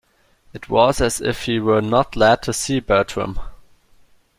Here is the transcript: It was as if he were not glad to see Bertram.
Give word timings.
It 0.51 0.67
was 0.67 0.99
as 0.99 1.21
if 1.21 1.43
he 1.43 1.59
were 1.59 1.79
not 1.79 2.13
glad 2.13 2.41
to 2.41 2.53
see 2.53 2.79
Bertram. 2.79 3.39